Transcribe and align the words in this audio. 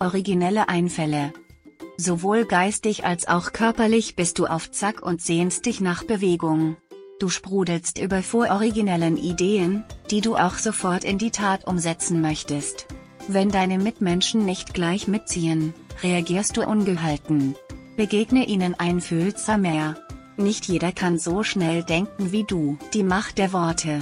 Originelle 0.00 0.68
Einfälle. 0.68 1.32
Sowohl 1.96 2.44
geistig 2.44 3.04
als 3.04 3.28
auch 3.28 3.52
körperlich 3.52 4.16
bist 4.16 4.38
du 4.38 4.46
auf 4.46 4.70
Zack 4.70 5.02
und 5.02 5.22
sehnst 5.22 5.66
dich 5.66 5.80
nach 5.80 6.02
Bewegung. 6.04 6.76
Du 7.20 7.28
sprudelst 7.28 7.98
über 7.98 8.22
vor 8.22 8.50
originellen 8.50 9.16
Ideen, 9.16 9.84
die 10.10 10.20
du 10.20 10.34
auch 10.34 10.54
sofort 10.54 11.04
in 11.04 11.18
die 11.18 11.30
Tat 11.30 11.66
umsetzen 11.66 12.20
möchtest. 12.20 12.86
Wenn 13.28 13.50
deine 13.50 13.78
Mitmenschen 13.78 14.44
nicht 14.44 14.74
gleich 14.74 15.06
mitziehen, 15.06 15.72
reagierst 16.02 16.56
du 16.56 16.66
ungehalten. 16.66 17.54
Begegne 17.96 18.46
ihnen 18.46 18.74
einfühlsamer. 18.74 19.94
Nicht 20.36 20.66
jeder 20.66 20.90
kann 20.90 21.18
so 21.18 21.44
schnell 21.44 21.84
denken 21.84 22.32
wie 22.32 22.42
du. 22.42 22.76
Die 22.92 23.04
Macht 23.04 23.38
der 23.38 23.52
Worte. 23.52 24.00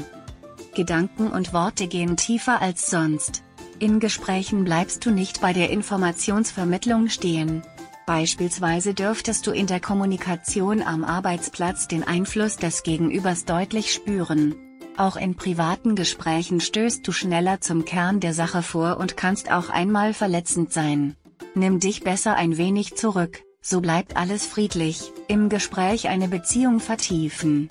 Gedanken 0.75 1.31
und 1.31 1.53
Worte 1.53 1.87
gehen 1.87 2.17
tiefer 2.17 2.63
als 2.63 2.87
sonst. 2.87 3.43
In 3.83 3.99
Gesprächen 3.99 4.63
bleibst 4.63 5.05
du 5.05 5.11
nicht 5.11 5.41
bei 5.41 5.53
der 5.53 5.71
Informationsvermittlung 5.71 7.09
stehen. 7.09 7.63
Beispielsweise 8.07 8.95
dürftest 8.95 9.45
du 9.45 9.51
in 9.51 9.67
der 9.67 9.81
Kommunikation 9.81 10.83
am 10.83 11.03
Arbeitsplatz 11.03 11.89
den 11.89 12.05
Einfluss 12.05 12.57
des 12.57 12.85
Gegenübers 12.85 13.45
deutlich 13.45 13.93
spüren. 13.93 14.55
Auch 14.97 15.17
in 15.17 15.35
privaten 15.35 15.97
Gesprächen 15.97 16.61
stößt 16.61 17.05
du 17.05 17.11
schneller 17.11 17.61
zum 17.61 17.85
Kern 17.85 18.21
der 18.21 18.35
Sache 18.35 18.63
vor 18.63 18.99
und 18.99 19.17
kannst 19.17 19.51
auch 19.51 19.69
einmal 19.69 20.15
verletzend 20.15 20.73
sein. 20.73 21.17
Nimm 21.57 21.81
dich 21.81 22.05
besser 22.05 22.37
ein 22.37 22.57
wenig 22.59 22.95
zurück, 22.95 23.43
so 23.61 23.81
bleibt 23.81 24.17
alles 24.17 24.47
friedlich, 24.47 25.11
im 25.27 25.49
Gespräch 25.49 26.07
eine 26.07 26.29
Beziehung 26.29 26.79
vertiefen. 26.79 27.67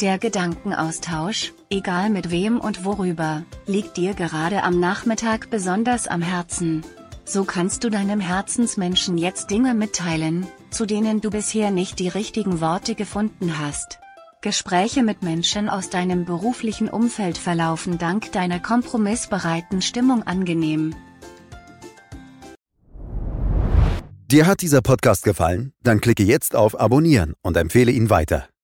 Der 0.00 0.18
Gedankenaustausch, 0.18 1.52
egal 1.70 2.10
mit 2.10 2.32
wem 2.32 2.58
und 2.58 2.84
worüber, 2.84 3.44
liegt 3.66 3.96
dir 3.96 4.14
gerade 4.14 4.64
am 4.64 4.80
Nachmittag 4.80 5.50
besonders 5.50 6.08
am 6.08 6.20
Herzen. 6.20 6.84
So 7.24 7.44
kannst 7.44 7.84
du 7.84 7.90
deinem 7.90 8.18
Herzensmenschen 8.18 9.18
jetzt 9.18 9.50
Dinge 9.50 9.72
mitteilen, 9.72 10.48
zu 10.70 10.84
denen 10.84 11.20
du 11.20 11.30
bisher 11.30 11.70
nicht 11.70 12.00
die 12.00 12.08
richtigen 12.08 12.60
Worte 12.60 12.96
gefunden 12.96 13.58
hast. 13.60 14.00
Gespräche 14.42 15.04
mit 15.04 15.22
Menschen 15.22 15.68
aus 15.68 15.90
deinem 15.90 16.24
beruflichen 16.24 16.88
Umfeld 16.88 17.38
verlaufen 17.38 17.96
dank 17.96 18.32
deiner 18.32 18.58
kompromissbereiten 18.58 19.80
Stimmung 19.80 20.24
angenehm. 20.24 20.94
Dir 24.26 24.46
hat 24.48 24.60
dieser 24.60 24.82
Podcast 24.82 25.22
gefallen? 25.22 25.72
Dann 25.84 26.00
klicke 26.00 26.24
jetzt 26.24 26.56
auf 26.56 26.78
Abonnieren 26.80 27.34
und 27.42 27.56
empfehle 27.56 27.92
ihn 27.92 28.10
weiter. 28.10 28.48